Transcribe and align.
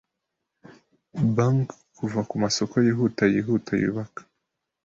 Bang 1.35 1.57
kuva 1.97 2.21
kumasoko 2.29 2.75
yihuta 2.85 3.23
yihuta 3.33 3.71
yubaka 3.81 4.21